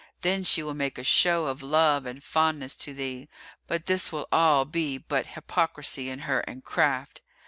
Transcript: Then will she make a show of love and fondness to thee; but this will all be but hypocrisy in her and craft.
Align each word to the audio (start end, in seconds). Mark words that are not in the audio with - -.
Then 0.21 0.39
will 0.39 0.43
she 0.45 0.63
make 0.63 0.97
a 0.97 1.03
show 1.03 1.45
of 1.45 1.61
love 1.61 2.07
and 2.07 2.23
fondness 2.23 2.75
to 2.77 2.91
thee; 2.91 3.29
but 3.67 3.85
this 3.85 4.11
will 4.11 4.27
all 4.31 4.65
be 4.65 4.97
but 4.97 5.27
hypocrisy 5.37 6.09
in 6.09 6.21
her 6.21 6.39
and 6.39 6.63
craft. 6.65 7.21